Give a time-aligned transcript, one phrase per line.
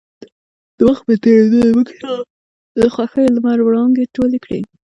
[0.77, 2.15] د وخـت پـه تېـرېدو لـه مـوږ څـخـه
[2.77, 4.61] د خـوښـيو لمـر وړانـګې تـولې کـړې.